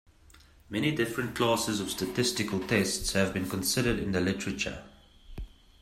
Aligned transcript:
Many 0.67 0.95
different 0.95 1.35
classes 1.35 1.79
of 1.79 1.91
statistical 1.91 2.59
tests 2.59 3.11
have 3.13 3.35
been 3.35 3.47
considered 3.47 3.99
in 3.99 4.13
the 4.13 4.19
literature. 4.19 4.83